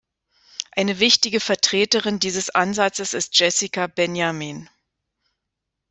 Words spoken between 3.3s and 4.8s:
Jessica Benjamin.